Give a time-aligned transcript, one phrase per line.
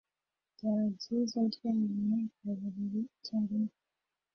[0.53, 3.73] Byaba byiza uryamye mu buriri icyarimwe.